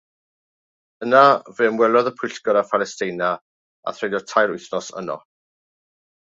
Yna 1.07 1.21
fe 1.57 1.67
ymwelodd 1.73 2.09
y 2.13 2.15
Pwyllgor 2.23 2.59
â 2.63 2.65
Phalestina 2.71 3.29
a 3.91 3.95
threulio 4.01 4.25
tair 4.35 4.57
wythnos 4.59 4.93
yno. 5.05 5.23